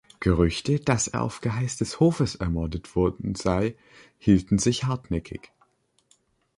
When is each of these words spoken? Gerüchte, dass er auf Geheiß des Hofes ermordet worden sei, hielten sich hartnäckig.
Gerüchte, 0.19 0.79
dass 0.79 1.09
er 1.09 1.21
auf 1.21 1.41
Geheiß 1.41 1.77
des 1.77 1.99
Hofes 1.99 2.33
ermordet 2.33 2.95
worden 2.95 3.35
sei, 3.35 3.75
hielten 4.17 4.57
sich 4.57 4.85
hartnäckig. 4.85 5.51